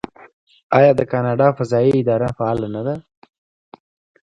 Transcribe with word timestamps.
آیا 0.77 0.91
د 0.95 1.01
کاناډا 1.11 1.47
فضایی 1.57 1.91
اداره 2.01 2.27
فعاله 2.37 2.67
نه 2.75 2.81
ده؟ 2.87 2.95